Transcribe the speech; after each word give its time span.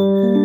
Thank 0.00 0.34
you. 0.34 0.39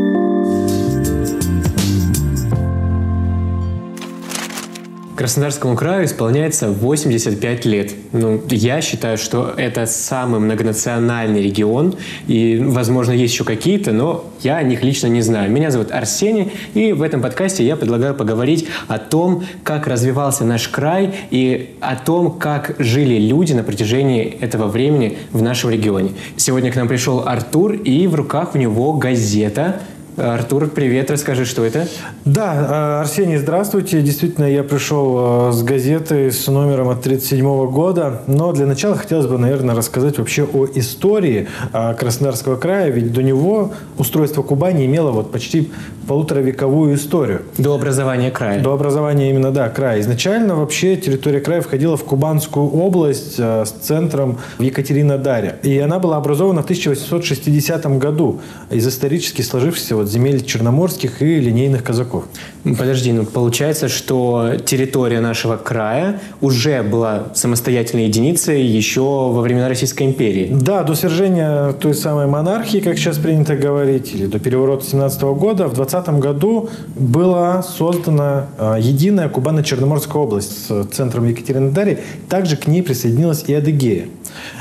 Краснодарскому 5.16 5.76
краю 5.78 6.06
исполняется 6.06 6.70
85 6.70 7.66
лет. 7.66 7.94
Ну, 8.12 8.42
я 8.50 8.82
считаю, 8.82 9.18
что 9.18 9.54
это 9.56 9.86
самый 9.86 10.42
многонациональный 10.42 11.42
регион, 11.42 11.96
и, 12.28 12.58
возможно, 12.62 13.14
есть 13.14 13.34
еще 13.34 13.46
какие-то, 13.46 13.94
но 13.94 14.26
я 14.42 14.58
о 14.58 14.64
них 14.64 14.84
лично 14.84 15.08
не 15.08 15.22
знаю. 15.22 15.50
Меня 15.50 15.72
зовут 15.72 15.92
Арсений, 15.92 16.52
и 16.74 16.92
в 16.92 17.02
этом 17.02 17.22
подкасте 17.22 17.66
я 17.66 17.78
предлагаю 17.78 18.14
поговорить 18.14 18.68
о 18.90 19.00
том, 19.00 19.46
как 19.64 19.88
развивался 19.88 20.44
наш 20.44 20.68
край 20.68 21.14
и 21.32 21.76
о 21.80 21.96
том, 21.96 22.32
как 22.32 22.76
жили 22.80 23.18
люди 23.18 23.54
на 23.54 23.64
протяжении 23.64 24.38
этого 24.42 24.68
времени 24.68 25.18
в 25.32 25.42
нашем 25.42 25.70
регионе. 25.70 26.12
Сегодня 26.36 26.72
к 26.74 26.76
нам 26.76 26.90
пришел 26.90 27.24
Артур, 27.26 27.74
и 27.74 28.08
в 28.08 28.16
руках 28.16 28.54
у 28.56 28.58
него 28.58 28.94
газета– 28.94 29.80
Артур, 30.18 30.70
привет, 30.70 31.12
расскажи, 31.12 31.44
что 31.44 31.66
это? 31.66 31.90
Да, 32.24 32.54
э, 32.54 33.02
Арсений, 33.02 33.36
здравствуйте. 33.36 34.02
Действительно, 34.02 34.46
я 34.46 34.64
пришел 34.64 35.50
э, 35.50 35.52
с 35.52 35.62
газеты 35.62 36.32
с 36.32 36.48
номером 36.48 36.88
от 36.88 37.00
1937 37.00 37.70
года. 37.70 38.22
Но 38.26 38.54
для 38.54 38.66
начала 38.66 38.96
хотелось 38.96 39.26
бы, 39.26 39.38
наверное, 39.38 39.76
рассказать 39.76 40.18
вообще 40.18 40.46
о 40.46 40.68
истории 40.74 41.50
э, 41.74 41.94
Краснодарского 41.96 42.56
края. 42.56 42.92
Ведь 42.92 43.12
до 43.12 43.24
него 43.24 43.74
устройство 43.98 44.42
Кубани 44.42 44.86
имело 44.86 45.12
вот 45.12 45.34
почти 45.34 45.74
полуторавековую 46.08 46.96
историю. 46.96 47.42
До 47.58 47.76
образования 47.76 48.32
края. 48.32 48.62
До 48.62 48.72
образования 48.72 49.30
именно, 49.30 49.52
да, 49.52 49.68
края. 49.68 50.00
Изначально 50.00 50.56
вообще 50.56 50.96
территория 50.96 51.42
края 51.42 51.60
входила 51.60 51.98
в 51.98 52.06
Кубанскую 52.06 52.70
область 52.70 53.38
с 53.38 53.70
центром 53.82 54.38
в 54.60 54.62
Екатеринодаре. 54.62 55.60
И 55.64 55.78
она 55.80 56.00
была 56.00 56.18
образована 56.18 56.62
в 56.62 56.66
1860 56.66 57.86
году 57.98 58.40
из 58.70 58.88
исторически 58.88 59.42
сложившейся 59.42 59.96
вот 59.96 60.05
земель 60.08 60.44
черноморских 60.44 61.22
и 61.22 61.40
линейных 61.40 61.84
казаков. 61.84 62.26
Подожди, 62.64 63.12
ну 63.12 63.26
получается, 63.26 63.90
что 63.90 64.54
территория 64.66 65.20
нашего 65.20 65.56
края 65.58 66.20
уже 66.42 66.82
была 66.82 67.28
самостоятельной 67.36 68.06
единицей 68.06 68.64
еще 68.64 69.02
во 69.02 69.42
времена 69.42 69.70
Российской 69.70 70.04
империи. 70.04 70.50
Да, 70.52 70.84
до 70.84 70.96
свержения 70.96 71.74
той 71.74 71.94
самой 71.94 72.28
монархии, 72.28 72.80
как 72.80 72.98
сейчас 72.98 73.18
принято 73.18 73.56
говорить, 73.56 74.14
или 74.16 74.26
до 74.26 74.40
переворота 74.40 74.86
17 74.86 75.22
года, 75.22 75.68
в 75.68 75.74
20 75.74 76.10
году 76.20 76.70
была 76.96 77.62
создана 77.62 78.48
а, 78.58 78.78
единая 78.78 79.30
Кубано-Черноморская 79.30 80.22
область 80.22 80.68
с 80.68 80.86
центром 80.88 81.28
Екатеринодаре. 81.28 82.00
Также 82.30 82.58
к 82.58 82.68
ней 82.68 82.82
присоединилась 82.82 83.44
и 83.48 83.54
Адыгея. 83.54 84.08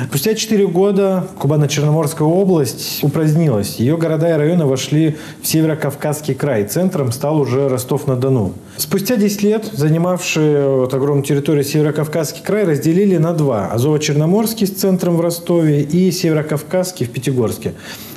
Спустя 0.09 0.35
4 0.35 0.67
года 0.67 1.27
Кубано-Черноморская 1.39 2.27
область 2.27 3.03
упразднилась. 3.03 3.77
Ее 3.77 3.97
города 3.97 4.29
и 4.29 4.33
районы 4.33 4.67
вошли 4.67 5.17
в 5.43 5.47
Северо-Кавказский 5.47 6.35
край. 6.35 6.65
Центром 6.65 7.13
стал 7.13 7.41
уже 7.41 7.69
Ростов-на-Дону. 7.69 8.55
Спустя 8.77 9.17
10 9.17 9.43
лет 9.43 9.71
занимавшие 9.73 10.69
вот 10.69 10.95
огромную 10.95 11.25
территорию 11.25 11.65
Северо-Кавказский 11.65 12.43
край 12.43 12.65
разделили 12.65 13.17
на 13.17 13.33
два. 13.33 13.71
Азово-Черноморский 13.75 14.67
с 14.67 14.71
центром 14.71 15.17
в 15.17 15.21
Ростове 15.21 15.83
и 15.83 16.11
Северо-Кавказский 16.11 17.07
в 17.07 17.11
Пятигорске. 17.11 17.75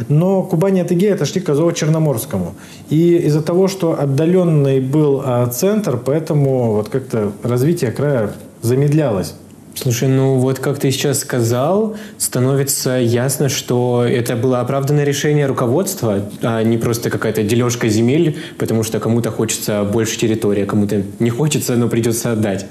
Но 0.09 0.43
Кубань 0.43 0.77
и 0.77 0.81
Адыгея 0.81 1.15
отошли 1.15 1.41
к 1.41 1.49
Азово-Черноморскому. 1.49 2.53
И 2.89 3.15
из-за 3.17 3.41
того, 3.41 3.67
что 3.67 3.99
отдаленный 3.99 4.79
был 4.79 5.21
а, 5.23 5.47
центр, 5.47 5.97
поэтому 5.97 6.73
вот 6.73 6.89
как-то 6.89 7.31
развитие 7.43 7.91
края 7.91 8.31
замедлялось. 8.61 9.33
Слушай, 9.79 10.09
ну 10.09 10.39
вот 10.39 10.57
как 10.57 10.79
ты 10.79 10.89
сейчас 10.89 11.19
сказал, 11.19 11.95
становится 12.17 12.97
ясно, 12.97 13.47
что 13.47 14.03
это 14.03 14.35
было 14.35 14.59
оправданное 14.59 15.03
решение 15.03 15.45
руководства, 15.45 16.23
а 16.41 16.63
не 16.63 16.79
просто 16.79 17.11
какая-то 17.11 17.43
дележка 17.43 17.87
земель, 17.87 18.39
потому 18.57 18.81
что 18.81 18.99
кому-то 18.99 19.29
хочется 19.29 19.83
больше 19.83 20.17
территории, 20.17 20.63
а 20.63 20.65
кому-то 20.65 21.03
не 21.19 21.29
хочется, 21.29 21.75
но 21.75 21.89
придется 21.89 22.31
отдать. 22.31 22.65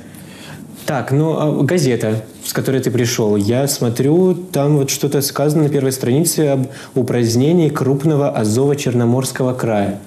Так, 0.84 1.12
ну 1.12 1.38
а 1.38 1.62
газета, 1.62 2.24
с 2.44 2.52
которой 2.52 2.80
ты 2.80 2.90
пришел, 2.90 3.36
я 3.36 3.68
смотрю, 3.68 4.34
там 4.34 4.76
вот 4.76 4.90
что-то 4.90 5.22
сказано 5.22 5.64
на 5.64 5.68
первой 5.68 5.92
странице 5.92 6.40
об 6.48 6.66
упразднении 6.96 7.68
крупного 7.68 8.36
Азово-Черноморского 8.36 9.54
края. 9.56 10.00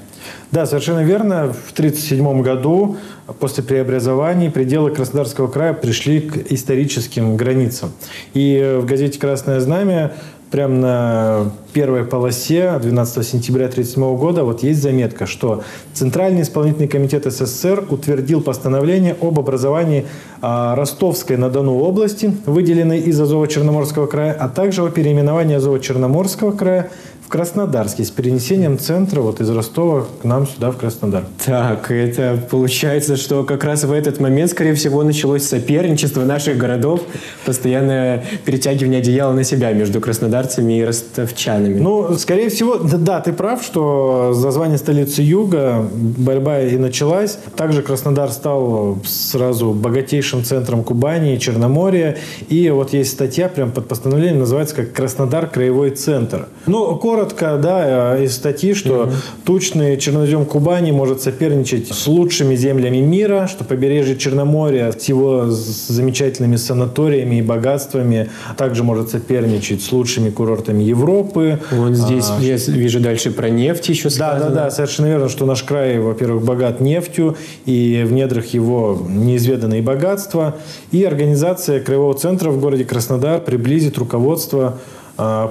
Да, 0.51 0.65
совершенно 0.65 1.03
верно. 1.03 1.53
В 1.53 1.71
1937 1.71 2.41
году 2.41 2.97
после 3.39 3.63
преобразований 3.63 4.49
пределы 4.49 4.91
Краснодарского 4.91 5.47
края 5.47 5.73
пришли 5.73 6.21
к 6.21 6.51
историческим 6.51 7.37
границам. 7.37 7.91
И 8.33 8.79
в 8.81 8.85
газете 8.85 9.19
«Красное 9.19 9.59
знамя» 9.59 10.13
прямо 10.51 10.75
на 10.75 11.51
первой 11.73 12.03
полосе 12.03 12.79
12 12.81 13.27
сентября 13.27 13.65
1937 13.65 14.17
года 14.17 14.43
вот 14.43 14.63
есть 14.63 14.81
заметка, 14.81 15.27
что 15.27 15.63
Центральный 15.93 16.41
исполнительный 16.41 16.87
комитет 16.87 17.25
СССР 17.25 17.85
утвердил 17.89 18.41
постановление 18.41 19.15
об 19.21 19.39
образовании 19.39 20.05
а, 20.41 20.75
Ростовской 20.75 21.37
на 21.37 21.49
Дону 21.49 21.77
области, 21.79 22.33
выделенной 22.45 22.99
из 22.99 23.19
Азово-Черноморского 23.21 24.07
края, 24.07 24.33
а 24.33 24.49
также 24.49 24.83
о 24.83 24.89
переименовании 24.89 25.57
Азово-Черноморского 25.57 26.55
края 26.57 26.89
Краснодарске 27.29 28.03
с 28.03 28.09
перенесением 28.09 28.77
центра 28.79 29.21
вот 29.21 29.39
из 29.39 29.49
Ростова 29.49 30.05
к 30.21 30.23
нам 30.23 30.47
сюда, 30.47 30.71
в 30.71 30.77
Краснодар. 30.77 31.25
Так, 31.45 31.91
это 31.91 32.39
получается, 32.49 33.17
что 33.17 33.43
как 33.43 33.63
раз 33.63 33.83
в 33.83 33.91
этот 33.91 34.19
момент, 34.19 34.51
скорее 34.51 34.73
всего, 34.73 35.03
началось 35.03 35.43
соперничество 35.43 36.23
наших 36.23 36.57
городов, 36.57 37.01
постоянное 37.45 38.25
перетягивание 38.45 38.99
одеяла 38.99 39.33
на 39.33 39.43
себя 39.43 39.71
между 39.73 40.01
краснодарцами 40.01 40.79
и 40.79 40.83
ростовчанами. 40.83 41.79
Ну, 41.79 42.17
скорее 42.17 42.49
всего, 42.49 42.77
да, 42.77 42.97
да 42.97 43.21
ты 43.21 43.31
прав, 43.31 43.63
что 43.63 44.33
за 44.33 44.49
звание 44.49 44.79
столицы 44.79 45.21
Юга 45.21 45.87
борьба 45.93 46.61
и 46.61 46.77
началась. 46.77 47.37
Также 47.55 47.83
Краснодар 47.83 48.31
стал 48.31 48.97
сразу 49.05 49.73
богатейшим 49.73 50.43
центром 50.43 50.83
Кубани 50.83 51.35
и 51.35 51.39
Черноморья. 51.39 52.17
И 52.47 52.69
вот 52.71 52.93
есть 52.93 53.11
статья 53.11 53.49
прям 53.49 53.71
под 53.71 53.87
постановлением, 53.87 54.39
называется 54.39 54.75
как 54.75 54.93
«Краснодар– 54.93 55.47
краевой 55.53 55.91
центр». 55.91 56.47
Ну, 56.65 56.95
коротко, 56.95 57.18
да, 57.25 58.17
из 58.17 58.35
статьи, 58.35 58.73
что 58.73 59.03
угу. 59.03 59.11
тучный 59.45 59.97
чернозем 59.97 60.45
Кубани 60.45 60.91
может 60.91 61.21
соперничать 61.21 61.87
с 61.93 62.07
лучшими 62.07 62.55
землями 62.55 62.97
мира, 62.97 63.47
что 63.47 63.63
побережье 63.63 64.17
Черноморья 64.17 64.91
с 64.91 65.05
его 65.05 65.47
замечательными 65.49 66.55
санаториями 66.55 67.37
и 67.37 67.41
богатствами 67.41 68.29
также 68.57 68.83
может 68.83 69.09
соперничать 69.09 69.81
с 69.81 69.91
лучшими 69.91 70.29
курортами 70.29 70.83
Европы. 70.83 71.59
Вот 71.71 71.93
здесь 71.93 72.25
а, 72.29 72.41
я 72.41 72.55
вижу 72.55 72.99
дальше 72.99 73.31
про 73.31 73.49
нефть 73.49 73.89
еще 73.89 74.09
сказано. 74.09 74.45
Да, 74.45 74.49
да, 74.49 74.63
да, 74.65 74.71
совершенно 74.71 75.07
верно, 75.07 75.29
что 75.29 75.45
наш 75.45 75.63
край, 75.63 75.99
во-первых, 75.99 76.43
богат 76.43 76.79
нефтью, 76.79 77.35
и 77.65 78.03
в 78.07 78.11
недрах 78.11 78.47
его 78.47 79.05
неизведанные 79.07 79.81
богатства. 79.81 80.55
И 80.91 81.03
организация 81.03 81.79
Краевого 81.79 82.13
центра 82.13 82.51
в 82.51 82.59
городе 82.59 82.85
Краснодар 82.85 83.39
приблизит 83.39 83.97
руководство 83.97 84.77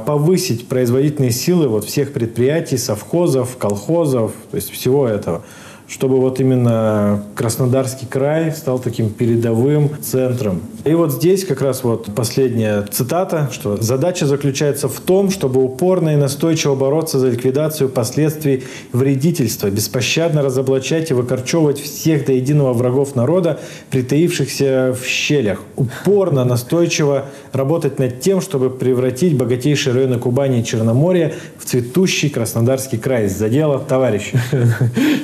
повысить 0.07 0.67
производительные 0.67 1.31
силы 1.31 1.69
вот 1.69 1.85
всех 1.85 2.15
предприятий, 2.15 2.79
совхозов, 2.79 3.57
колхозов, 3.59 4.33
то 4.51 4.57
есть 4.57 4.71
всего 4.71 5.07
этого 5.07 5.43
чтобы 5.89 6.21
вот 6.21 6.39
именно 6.39 7.25
Краснодарский 7.35 8.07
край 8.07 8.53
стал 8.53 8.79
таким 8.79 9.09
передовым 9.09 9.91
центром. 10.03 10.61
И 10.85 10.95
вот 10.95 11.13
здесь 11.13 11.45
как 11.45 11.61
раз 11.61 11.85
вот 11.85 12.07
последняя 12.15 12.83
цитата, 12.91 13.49
что 13.53 13.77
задача 13.77 14.27
заключается 14.27 14.89
в 14.89 15.01
том, 15.01 15.31
чтобы 15.31 15.63
упорно 15.63 16.11
и 16.11 16.17
настойчиво 16.17 16.75
бороться 16.75 17.19
за 17.19 17.31
ликвидацию 17.31 17.89
последствий 17.89 18.65
вредительства, 18.93 19.69
беспощадно 19.69 20.43
разоблачать 20.43 21.11
и 21.11 21.15
выкорчевывать 21.15 21.81
всех 21.81 22.27
до 22.27 22.33
единого 22.33 22.73
врагов 22.73 23.15
народа, 23.15 23.61
притаившихся 23.91 24.97
в 24.99 25.07
щелях. 25.07 25.63
Упорно, 25.77 26.45
настойчиво 26.45 27.27
работать 27.53 27.99
над 27.99 28.21
тем, 28.21 28.41
чтобы 28.41 28.71
превратить 28.71 29.37
богатейшие 29.37 29.95
районы 29.95 30.19
Кубани 30.19 30.61
и 30.61 30.65
Черноморья 30.65 31.35
в 31.59 31.65
цветущий 31.65 32.31
Краснодарский 32.31 32.99
край. 32.99 33.29
За 33.29 33.49
дело, 33.49 33.79
товарищи. 33.79 34.39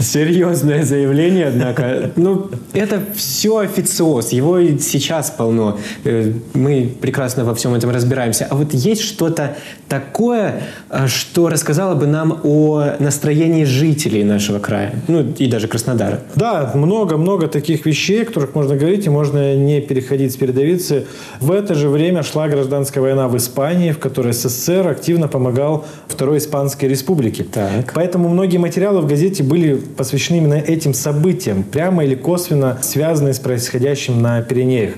Серьезно? 0.01 0.45
серьезное 0.45 0.85
заявление, 0.85 1.47
однако. 1.49 2.13
Ну, 2.25 2.51
это 2.73 3.03
все 3.15 3.59
официоз, 3.59 4.33
его 4.33 4.61
сейчас 4.79 5.31
полно. 5.31 5.54
Э, 6.05 6.33
мы 6.55 6.91
прекрасно 7.01 7.45
во 7.45 7.55
всем 7.55 7.75
этом 7.75 7.91
разбираемся. 7.91 8.47
А 8.51 8.55
вот 8.55 8.73
есть 8.75 9.03
что-то 9.03 9.57
такое, 9.89 10.63
э, 10.91 11.07
что 11.07 11.49
рассказало 11.49 11.95
бы 11.95 12.07
нам 12.07 12.41
о 12.43 12.95
настроении 12.99 13.65
жителей 13.65 14.25
нашего 14.25 14.59
края, 14.59 14.95
ну 15.09 15.21
и 15.39 15.47
даже 15.47 15.69
Краснодара? 15.69 16.21
Да, 16.35 16.73
много-много 16.75 17.49
таких 17.49 17.87
вещей, 17.87 18.23
о 18.23 18.27
которых 18.27 18.55
можно 18.55 18.77
говорить, 18.77 19.07
и 19.07 19.11
можно 19.11 19.55
не 19.55 19.81
переходить 19.81 20.33
с 20.33 20.37
передовицы. 20.37 21.07
В 21.41 21.51
это 21.51 21.75
же 21.75 21.89
время 21.89 22.23
шла 22.23 22.49
гражданская 22.49 23.03
война 23.03 23.29
в 23.29 23.37
Испании, 23.37 23.93
в 23.93 23.99
которой 23.99 24.33
СССР 24.33 24.89
активно 24.89 25.29
помогал 25.29 25.85
Второй 26.09 26.39
Испанской 26.39 26.89
Республике. 26.89 27.45
Так. 27.45 27.93
Поэтому 27.95 28.29
многие 28.29 28.59
материалы 28.59 29.01
в 29.01 29.07
газете 29.07 29.43
были 29.43 29.75
посвящены 29.75 30.39
именно 30.39 30.55
этим 30.55 30.95
событиям, 30.95 31.63
прямо 31.63 32.05
или 32.05 32.15
косвенно 32.15 32.79
связанные 32.83 33.35
с 33.35 33.39
происходящим 33.39 34.23
на 34.23 34.43
Пиренеях. 34.43 34.95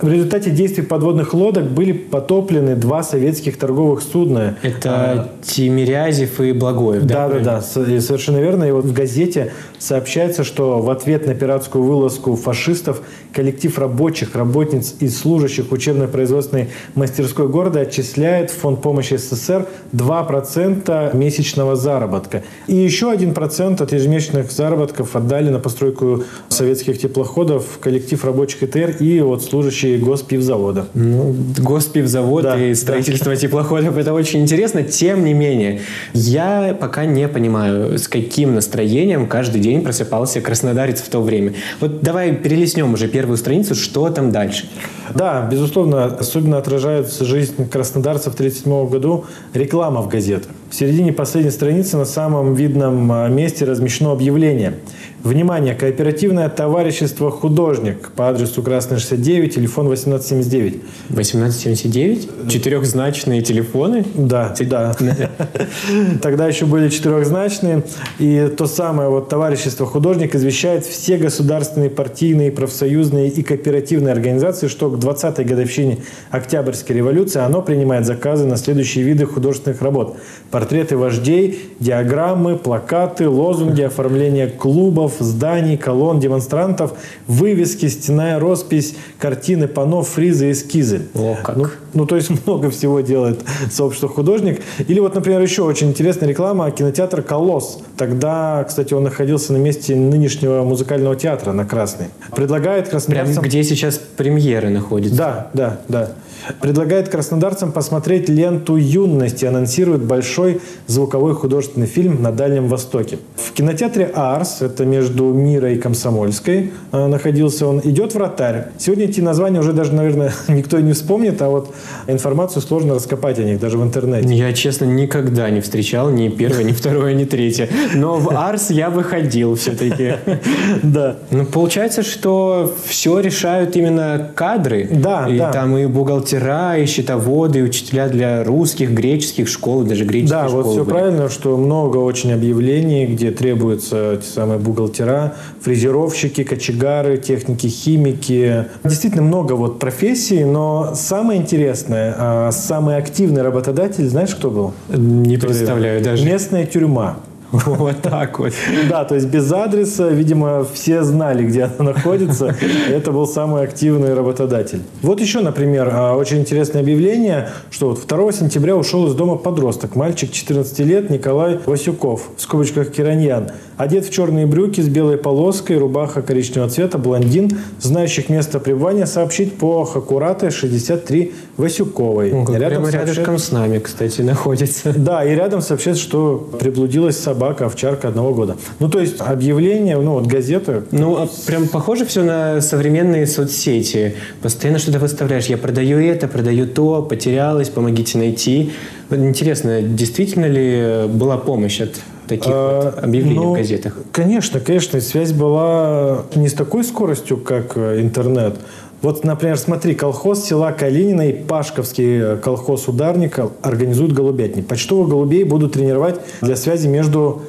В 0.00 0.08
результате 0.08 0.50
действий 0.50 0.82
подводных 0.82 1.34
лодок 1.34 1.70
были 1.70 1.92
потоплены 1.92 2.76
два 2.76 3.02
советских 3.02 3.58
торговых 3.58 4.02
судна. 4.02 4.56
Это 4.62 4.90
а, 4.90 5.28
Тимирязев 5.42 6.40
и 6.40 6.52
Благоев, 6.52 7.04
да? 7.04 7.28
Да, 7.28 7.38
да, 7.38 7.40
да, 7.40 7.60
совершенно 7.60 8.38
верно. 8.38 8.64
И 8.64 8.70
вот 8.70 8.84
в 8.84 8.92
газете 8.92 9.52
сообщается, 9.78 10.44
что 10.44 10.80
в 10.80 10.90
ответ 10.90 11.26
на 11.26 11.34
пиратскую 11.34 11.84
вылазку 11.84 12.36
фашистов 12.36 13.02
коллектив 13.32 13.78
рабочих, 13.78 14.34
работниц 14.34 14.94
и 15.00 15.08
служащих 15.08 15.72
учебно-производственной 15.72 16.68
мастерской 16.94 17.48
города 17.48 17.80
отчисляет 17.80 18.50
в 18.50 18.58
фонд 18.58 18.82
помощи 18.82 19.16
СССР 19.16 19.66
2% 19.92 21.16
месячного 21.16 21.76
заработка. 21.76 22.42
И 22.66 22.74
еще 22.74 23.12
1% 23.12 23.82
от 23.82 23.92
ежемесячных 23.92 24.50
заработков 24.50 25.16
отдали 25.16 25.48
на 25.48 25.58
постройку 25.58 26.24
советских 26.48 26.98
теплоходов 26.98 27.78
коллектив 27.80 28.24
рабочих 28.24 28.62
ИТР 28.62 28.96
и 29.00 29.20
вот 29.20 29.42
служащие 29.72 29.98
Госпивзавода. 29.98 30.86
Ну, 30.94 31.34
Госпивзавод 31.58 32.42
да, 32.42 32.62
и 32.62 32.74
строительство 32.74 33.32
да. 33.32 33.36
теплоходов– 33.36 33.96
это 33.98 34.12
очень 34.12 34.42
интересно. 34.42 34.82
Тем 34.82 35.24
не 35.24 35.32
менее, 35.32 35.80
я 36.12 36.76
пока 36.78 37.06
не 37.06 37.26
понимаю, 37.28 37.98
с 37.98 38.06
каким 38.08 38.54
настроением 38.54 39.26
каждый 39.26 39.60
день 39.60 39.82
просыпался 39.82 40.40
краснодарец 40.40 41.00
в 41.00 41.08
то 41.08 41.22
время. 41.22 41.54
Вот 41.80 42.02
давай 42.02 42.34
перелистнем 42.34 42.92
уже 42.92 43.08
первую 43.08 43.38
страницу, 43.38 43.74
что 43.74 44.10
там 44.10 44.30
дальше. 44.30 44.68
Да, 45.14 45.48
безусловно, 45.50 46.04
особенно 46.04 46.58
отражается 46.58 47.24
жизнь 47.24 47.68
краснодарцев 47.68 48.32
в 48.32 48.36
1937 48.36 48.88
году 48.88 49.24
реклама 49.54 50.02
в 50.02 50.08
газетах. 50.08 50.50
В 50.72 50.74
середине 50.74 51.12
последней 51.12 51.50
страницы 51.50 51.98
на 51.98 52.06
самом 52.06 52.54
видном 52.54 53.12
а, 53.12 53.28
месте 53.28 53.66
размещено 53.66 54.10
объявление. 54.10 54.78
Внимание! 55.22 55.74
Кооперативное 55.74 56.48
товарищество 56.48 57.30
«Художник» 57.30 58.10
по 58.16 58.30
адресу 58.30 58.62
Красная 58.62 58.98
69, 58.98 59.54
телефон 59.54 59.86
1879. 59.86 60.82
1879? 61.10 62.50
Четырехзначные 62.50 63.42
телефоны? 63.42 64.04
Да, 64.14 64.54
да. 64.60 64.96
Тогда 66.22 66.48
еще 66.48 66.64
были 66.64 66.88
четырехзначные. 66.88 67.84
И 68.18 68.50
то 68.56 68.66
самое 68.66 69.10
вот 69.10 69.28
товарищество 69.28 69.84
«Художник» 69.86 70.34
извещает 70.34 70.86
все 70.86 71.18
государственные, 71.18 71.90
партийные, 71.90 72.50
профсоюзные 72.50 73.28
и 73.28 73.42
кооперативные 73.42 74.12
организации, 74.12 74.68
что 74.68 74.90
к 74.90 74.94
20-й 74.94 75.44
годовщине 75.44 75.98
Октябрьской 76.30 76.96
революции 76.96 77.40
оно 77.40 77.60
принимает 77.60 78.06
заказы 78.06 78.46
на 78.46 78.56
следующие 78.56 79.04
виды 79.04 79.26
художественных 79.26 79.82
работ. 79.82 80.16
Портреты 80.62 80.96
вождей, 80.96 81.70
диаграммы, 81.80 82.56
плакаты, 82.56 83.28
лозунги, 83.28 83.82
оформление 83.82 84.46
клубов, 84.46 85.14
зданий, 85.18 85.76
колонн, 85.76 86.20
демонстрантов, 86.20 86.92
вывески, 87.26 87.86
стенная 87.86 88.38
роспись, 88.38 88.94
картины, 89.18 89.66
панно, 89.66 90.02
фризы, 90.02 90.52
эскизы. 90.52 91.02
О, 91.14 91.36
как. 91.42 91.56
Ну, 91.56 91.66
ну, 91.94 92.06
то 92.06 92.14
есть 92.14 92.30
много 92.46 92.70
всего 92.70 93.00
делает 93.00 93.40
сообщество 93.72 94.08
художник. 94.08 94.62
Или 94.86 95.00
вот, 95.00 95.16
например, 95.16 95.40
еще 95.40 95.62
очень 95.62 95.88
интересная 95.88 96.28
реклама 96.28 96.70
кинотеатр 96.70 97.22
«Колосс». 97.22 97.80
Тогда, 97.96 98.64
кстати, 98.64 98.94
он 98.94 99.02
находился 99.02 99.52
на 99.52 99.56
месте 99.56 99.96
нынешнего 99.96 100.62
музыкального 100.62 101.16
театра 101.16 101.50
на 101.50 101.64
Красной. 101.64 102.06
Предлагает 102.36 102.88
краснодарцам... 102.88 103.34
Прям 103.34 103.44
где 103.44 103.64
сейчас 103.64 103.98
премьеры 103.98 104.70
находятся. 104.70 105.16
Да, 105.16 105.50
да, 105.54 105.80
да. 105.88 106.12
Предлагает 106.60 107.08
краснодарцам 107.08 107.72
посмотреть 107.72 108.28
ленту 108.28 108.76
«Юность» 108.76 109.42
и 109.42 109.46
анонсирует 109.46 110.02
большой 110.02 110.51
звуковой 110.86 111.34
художественный 111.34 111.86
фильм 111.86 112.22
на 112.22 112.32
Дальнем 112.32 112.68
Востоке. 112.68 113.18
В 113.36 113.52
кинотеатре 113.52 114.10
«Арс», 114.14 114.62
это 114.62 114.84
между 114.84 115.24
Мирой 115.32 115.76
и 115.76 115.78
Комсомольской, 115.78 116.72
э, 116.92 117.06
находился 117.06 117.66
он, 117.66 117.80
идет 117.84 118.14
«Вратарь». 118.14 118.66
Сегодня 118.78 119.04
эти 119.04 119.20
названия 119.20 119.60
уже 119.60 119.72
даже, 119.72 119.94
наверное, 119.94 120.32
никто 120.48 120.78
и 120.78 120.82
не 120.82 120.92
вспомнит, 120.92 121.40
а 121.40 121.48
вот 121.48 121.74
информацию 122.06 122.62
сложно 122.62 122.94
раскопать 122.94 123.38
о 123.38 123.44
них 123.44 123.60
даже 123.60 123.78
в 123.78 123.82
интернете. 123.82 124.34
Я, 124.34 124.52
честно, 124.52 124.84
никогда 124.84 125.48
не 125.50 125.60
встречал 125.60 126.10
ни 126.10 126.28
первое, 126.28 126.64
ни 126.64 126.72
второе, 126.72 127.14
ни 127.14 127.24
третье. 127.24 127.68
Но 127.94 128.16
в 128.16 128.36
«Арс» 128.36 128.70
я 128.70 128.90
выходил 128.90 129.54
все-таки. 129.54 130.14
Да. 130.82 131.16
Ну, 131.30 131.44
получается, 131.46 132.02
что 132.02 132.72
все 132.86 133.20
решают 133.20 133.76
именно 133.76 134.30
кадры. 134.34 134.88
Да, 134.90 135.28
и 135.28 135.38
там 135.38 135.76
и 135.76 135.86
бухгалтерия 135.86 136.32
мастера, 136.32 136.76
и 136.76 136.86
счетоводы, 136.86 137.60
и 137.60 137.62
учителя 137.62 138.08
для 138.08 138.44
русских, 138.44 138.90
греческих 138.90 139.48
школ, 139.48 139.82
даже 139.82 140.04
греческих 140.04 140.36
да, 140.48 140.56
вот 140.56 140.66
все 140.66 140.84
были. 140.84 140.94
правильно, 140.94 141.28
что 141.28 141.56
много 141.56 141.98
очень 141.98 142.32
объявлений, 142.32 143.06
где 143.06 143.30
требуются 143.30 144.18
те 144.22 144.28
самые 144.28 144.58
бухгалтера, 144.58 145.34
фрезеровщики, 145.60 146.44
кочегары, 146.44 147.18
техники, 147.18 147.66
химики. 147.66 148.66
Действительно 148.84 149.22
много 149.22 149.52
вот 149.54 149.78
профессий, 149.78 150.44
но 150.44 150.92
самое 150.94 151.40
интересное, 151.40 152.14
а, 152.18 152.52
самый 152.52 152.96
активный 152.96 153.42
работодатель, 153.42 154.08
знаешь, 154.08 154.34
кто 154.34 154.50
был? 154.50 154.72
Не 154.88 155.36
представляю 155.38 156.02
даже. 156.02 156.24
Местная 156.24 156.66
тюрьма. 156.66 157.16
Вот 157.52 158.00
так 158.00 158.38
вот. 158.38 158.52
Да, 158.88 159.04
то 159.04 159.14
есть 159.14 159.26
без 159.26 159.52
адреса, 159.52 160.08
видимо, 160.08 160.64
все 160.64 161.02
знали, 161.02 161.44
где 161.44 161.64
она 161.64 161.92
находится. 161.92 162.54
Это 162.88 163.12
был 163.12 163.26
самый 163.26 163.62
активный 163.62 164.14
работодатель. 164.14 164.80
Вот 165.02 165.20
еще, 165.20 165.40
например, 165.40 165.90
а, 165.92 166.16
очень 166.16 166.38
интересное 166.38 166.80
объявление, 166.80 167.50
что 167.70 167.90
вот 167.90 168.06
2 168.06 168.32
сентября 168.32 168.74
ушел 168.74 169.06
из 169.06 169.14
дома 169.14 169.36
подросток, 169.36 169.96
мальчик 169.96 170.32
14 170.32 170.78
лет 170.80 171.10
Николай 171.10 171.58
Васюков, 171.66 172.30
в 172.36 172.40
скобочках 172.40 172.90
Кираньян. 172.90 173.50
Одет 173.76 174.04
в 174.04 174.10
черные 174.10 174.46
брюки 174.46 174.80
с 174.80 174.88
белой 174.88 175.16
полоской, 175.16 175.78
рубаха 175.78 176.22
коричневого 176.22 176.70
цвета, 176.70 176.98
блондин, 176.98 177.58
знающих 177.80 178.28
место 178.28 178.60
пребывания, 178.60 179.06
сообщить 179.06 179.54
по 179.54 179.84
Хакурате 179.84 180.50
63 180.50 181.32
Васюковой. 181.56 182.32
Ну, 182.32 182.44
рядом 182.52 182.68
прямо 182.68 182.82
сообщает... 182.84 183.08
рядышком 183.08 183.38
с 183.38 183.50
нами, 183.50 183.78
кстати, 183.78 184.20
находится. 184.20 184.92
Да, 184.96 185.24
и 185.24 185.34
рядом 185.34 185.62
сообщается, 185.62 186.02
что 186.02 186.48
приблудилась 186.58 187.18
собака, 187.18 187.66
овчарка 187.66 188.08
одного 188.08 188.34
года. 188.34 188.56
Ну, 188.78 188.88
то 188.88 189.00
есть 189.00 189.16
объявление, 189.18 189.98
ну, 189.98 190.12
вот 190.12 190.26
газета. 190.26 190.84
Ну, 190.90 191.16
а 191.16 191.28
прям 191.46 191.68
похоже 191.68 192.04
все 192.04 192.22
на 192.22 192.60
современные 192.60 193.26
соцсети. 193.26 194.16
Постоянно 194.42 194.78
что-то 194.78 194.98
выставляешь. 194.98 195.46
Я 195.46 195.56
продаю 195.56 195.98
это, 195.98 196.28
продаю 196.28 196.66
то, 196.66 197.02
потерялась, 197.02 197.68
помогите 197.68 198.18
найти. 198.18 198.72
Интересно, 199.10 199.82
действительно 199.82 200.46
ли 200.46 201.08
была 201.08 201.36
помощь 201.36 201.80
от 201.80 202.00
таких 202.36 202.52
а, 202.54 202.92
вот 202.92 203.04
объявлений 203.04 203.36
ну, 203.36 203.50
в 203.52 203.56
газетах? 203.56 203.96
Конечно, 204.10 204.60
конечно. 204.60 205.00
Связь 205.00 205.32
была 205.32 206.22
не 206.34 206.48
с 206.48 206.54
такой 206.54 206.84
скоростью, 206.84 207.36
как 207.36 207.76
э, 207.76 208.00
интернет. 208.00 208.56
Вот, 209.02 209.24
например, 209.24 209.58
смотри, 209.58 209.94
колхоз 209.94 210.44
села 210.44 210.72
Калинина 210.72 211.28
и 211.28 211.32
Пашковский 211.32 212.18
э, 212.18 212.36
колхоз 212.36 212.88
ударника 212.88 213.50
организуют 213.60 214.12
голубятни. 214.12 214.62
Почтовых 214.62 215.08
голубей 215.08 215.44
будут 215.44 215.72
тренировать 215.72 216.20
для 216.40 216.56
связи 216.56 216.88
между 216.88 217.42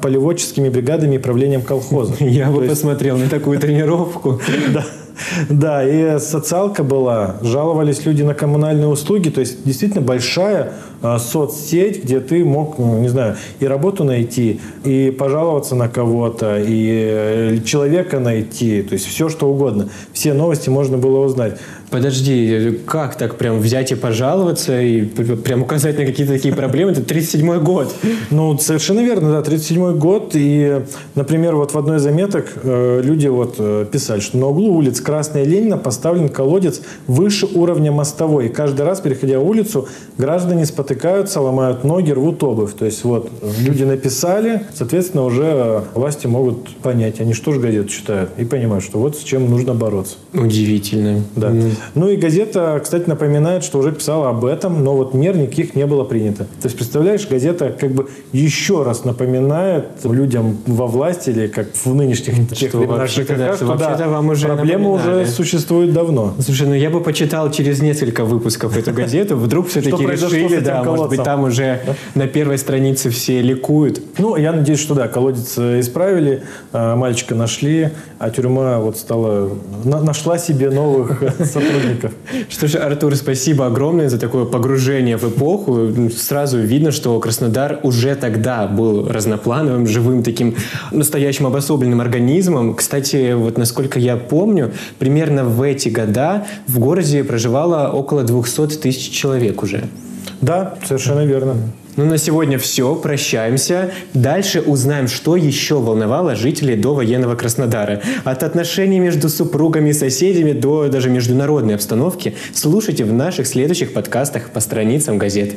полеводческими 0.00 0.68
бригадами 0.68 1.16
и 1.16 1.18
правлением 1.18 1.62
колхоза. 1.62 2.14
Я 2.20 2.50
бы 2.50 2.62
посмотрел 2.62 3.16
на 3.16 3.28
такую 3.28 3.58
тренировку. 3.60 4.40
Да. 5.48 5.82
И 5.86 6.18
социалка 6.18 6.84
была, 6.84 7.36
жаловались 7.42 8.04
люди 8.04 8.22
на 8.22 8.34
коммунальные 8.34 8.88
услуги, 8.88 9.30
то 9.30 9.40
есть 9.40 9.64
действительно 9.64 10.02
большая 10.02 10.74
соцсеть, 11.18 12.04
где 12.04 12.20
ты 12.20 12.44
мог, 12.44 12.78
ну, 12.78 12.98
не 13.00 13.08
знаю, 13.08 13.36
и 13.60 13.66
работу 13.66 14.04
найти, 14.04 14.60
и 14.84 15.10
пожаловаться 15.10 15.74
на 15.74 15.88
кого-то, 15.88 16.58
и 16.58 17.08
э, 17.10 17.58
человека 17.64 18.20
найти, 18.20 18.82
то 18.82 18.94
есть 18.94 19.06
все 19.06 19.28
что 19.28 19.48
угодно. 19.48 19.88
Все 20.12 20.32
новости 20.32 20.68
можно 20.68 20.98
было 20.98 21.24
узнать. 21.24 21.58
Подожди, 21.90 22.80
как 22.84 23.16
так 23.16 23.36
прям 23.36 23.60
взять 23.60 23.92
и 23.92 23.94
пожаловаться 23.94 24.80
и 24.80 25.04
прям 25.04 25.62
указать 25.62 25.96
на 25.98 26.04
какие-то 26.04 26.32
такие 26.32 26.52
проблемы? 26.52 26.90
Это 26.90 27.00
37-й 27.02 27.60
год. 27.60 27.94
Ну, 28.30 28.58
совершенно 28.58 29.00
верно, 29.00 29.30
да, 29.30 29.48
37-й 29.48 29.94
год. 29.96 30.32
И, 30.34 30.82
например, 31.14 31.54
вот 31.54 31.74
в 31.74 31.78
одной 31.78 31.98
из 31.98 32.02
заметок 32.02 32.52
э, 32.62 33.00
люди 33.04 33.28
вот 33.28 33.56
э, 33.58 33.86
писали, 33.90 34.20
что 34.20 34.36
на 34.36 34.48
углу 34.48 34.74
улиц 34.74 35.00
Красная 35.00 35.44
Ленина 35.44 35.78
поставлен 35.78 36.28
колодец 36.28 36.80
выше 37.06 37.46
уровня 37.54 37.92
мостовой. 37.92 38.46
И 38.46 38.48
каждый 38.48 38.84
раз, 38.84 39.00
переходя 39.00 39.38
улицу, 39.38 39.88
граждане 40.18 40.66
спотыкаются, 40.86 41.40
ломают 41.40 41.84
ноги, 41.84 42.12
рвут 42.12 42.42
обувь. 42.42 42.74
То 42.74 42.84
есть 42.84 43.02
вот 43.04 43.30
люди 43.60 43.82
написали, 43.82 44.62
соответственно, 44.72 45.24
уже 45.24 45.42
э, 45.44 45.80
власти 45.94 46.26
могут 46.26 46.68
понять, 46.76 47.20
они 47.20 47.34
что 47.34 47.52
же 47.52 47.60
газету 47.60 47.88
читают, 47.88 48.30
и 48.36 48.44
понимают, 48.44 48.84
что 48.84 48.98
вот 48.98 49.16
с 49.16 49.22
чем 49.22 49.50
нужно 49.50 49.74
бороться. 49.74 50.16
Удивительно. 50.32 51.22
Да. 51.34 51.50
Mm. 51.50 51.72
Ну 51.94 52.08
и 52.08 52.16
газета, 52.16 52.80
кстати, 52.82 53.08
напоминает, 53.08 53.64
что 53.64 53.78
уже 53.78 53.92
писала 53.92 54.30
об 54.30 54.44
этом, 54.44 54.84
но 54.84 54.96
вот 54.96 55.14
мер 55.14 55.36
никаких 55.36 55.74
не 55.74 55.86
было 55.86 56.04
принято. 56.04 56.44
То 56.44 56.66
есть, 56.66 56.76
представляешь, 56.76 57.26
газета 57.28 57.74
как 57.78 57.90
бы 57.90 58.08
еще 58.32 58.82
раз 58.82 59.04
напоминает 59.04 59.86
людям 60.04 60.58
во 60.66 60.86
власти 60.86 61.30
или 61.30 61.48
как 61.48 61.68
в 61.74 61.94
нынешних 61.94 62.48
тех 62.54 62.68
что, 62.68 62.78
временах 62.78 63.08
ЖКХ, 63.08 63.36
да, 63.36 63.56
что, 63.56 63.76
да, 63.76 64.08
вам 64.08 64.28
уже 64.28 64.46
проблема 64.46 64.90
уже 64.90 65.26
существует 65.26 65.92
давно. 65.92 66.34
Слушай, 66.38 66.68
ну 66.68 66.74
я 66.74 66.90
бы 66.90 67.00
почитал 67.00 67.50
через 67.50 67.82
несколько 67.82 68.24
выпусков 68.24 68.76
эту 68.76 68.92
газету, 68.92 69.36
вдруг 69.36 69.68
все-таки 69.68 70.06
решили, 70.06 70.60
да, 70.60 70.75
Да, 70.84 70.90
может 70.90 71.08
быть, 71.08 71.22
там 71.22 71.44
уже 71.44 71.80
на 72.14 72.26
первой 72.26 72.58
странице 72.58 73.10
все 73.10 73.42
ликуют. 73.42 74.00
Ну, 74.18 74.36
я 74.36 74.52
надеюсь, 74.52 74.80
что 74.80 74.94
да, 74.94 75.08
колодец 75.08 75.54
э, 75.58 75.80
исправили, 75.80 76.42
э, 76.72 76.94
мальчика 76.94 77.34
нашли, 77.34 77.90
а 78.18 78.30
тюрьма 78.30 78.78
вот 78.78 78.96
стала, 78.96 79.50
нашла 79.84 80.38
себе 80.38 80.70
новых 80.70 81.22
сотрудников. 81.38 82.12
Что 82.48 82.66
же, 82.66 82.78
Артур, 82.78 83.14
спасибо 83.16 83.66
огромное 83.66 84.08
за 84.08 84.18
такое 84.18 84.44
погружение 84.44 85.16
в 85.16 85.24
эпоху. 85.24 85.88
Сразу 86.16 86.58
видно, 86.58 86.90
что 86.92 87.18
Краснодар 87.20 87.80
уже 87.82 88.14
тогда 88.14 88.66
был 88.66 89.08
разноплановым, 89.08 89.86
живым 89.86 90.22
таким 90.22 90.56
настоящим 90.92 91.46
обособленным 91.46 92.00
организмом. 92.00 92.74
Кстати, 92.74 93.34
вот 93.34 93.58
насколько 93.58 93.98
я 93.98 94.16
помню, 94.16 94.72
примерно 94.98 95.44
в 95.44 95.62
эти 95.62 95.88
года 95.88 96.46
в 96.66 96.78
городе 96.78 97.24
проживало 97.24 97.90
около 97.90 98.22
200 98.22 98.76
тысяч 98.78 99.10
человек 99.10 99.62
уже. 99.62 99.84
Да, 100.40 100.74
совершенно 100.84 101.24
верно. 101.24 101.56
Ну, 101.96 102.04
на 102.04 102.18
сегодня 102.18 102.58
все. 102.58 102.94
Прощаемся. 102.94 103.90
Дальше 104.12 104.60
узнаем, 104.60 105.08
что 105.08 105.34
еще 105.34 105.76
волновало 105.76 106.36
жителей 106.36 106.76
до 106.76 106.94
военного 106.94 107.36
Краснодара. 107.36 108.02
От 108.24 108.42
отношений 108.42 109.00
между 109.00 109.30
супругами 109.30 109.90
и 109.90 109.94
соседями 109.94 110.52
до 110.52 110.88
даже 110.88 111.08
международной 111.08 111.74
обстановки 111.74 112.36
слушайте 112.52 113.04
в 113.04 113.12
наших 113.12 113.46
следующих 113.46 113.94
подкастах 113.94 114.50
по 114.50 114.60
страницам 114.60 115.16
газет. 115.16 115.54